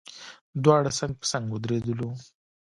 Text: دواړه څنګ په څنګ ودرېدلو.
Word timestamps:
دواړه 0.63 0.89
څنګ 0.99 1.13
په 1.19 1.25
څنګ 1.31 1.45
ودرېدلو. 1.49 2.09